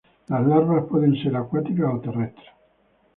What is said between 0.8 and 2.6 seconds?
pueden ser acuáticas o terrestres.